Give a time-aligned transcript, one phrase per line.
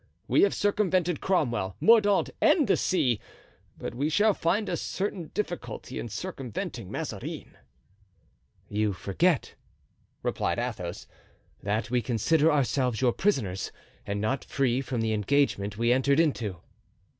[0.27, 3.19] We have circumvented Cromwell, Mordaunt, and the sea,
[3.77, 7.55] but we shall find a certain difficulty in circumventing Mazarin."
[8.67, 9.53] "You forget,"
[10.23, 11.05] replied Athos,
[11.61, 13.71] "that we consider ourselves your prisoners
[14.03, 16.57] and not free from the engagement we entered into."